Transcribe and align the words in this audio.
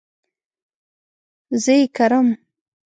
زه 1.63 1.73
ئې 1.79 1.85
کرم 1.95 2.27